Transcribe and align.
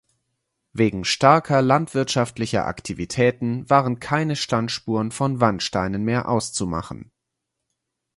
Wegen 0.73 1.05
starker 1.05 1.61
landwirtschaftlicher 1.61 2.65
Aktivitäten 2.65 3.69
waren 3.69 3.99
keine 3.99 4.35
Standspuren 4.35 5.11
von 5.11 5.39
Wandsteinen 5.41 6.01
mehr 6.03 6.27
auszumachen. 6.27 7.11